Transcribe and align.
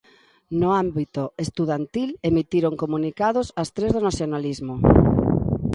No 0.59 0.69
ámbito 0.83 1.23
estudantil 1.45 2.09
emitiron 2.29 2.73
comunicados 2.83 3.47
as 3.61 3.69
tres 3.75 3.91
do 3.95 4.01
nacionalismo. 4.07 4.75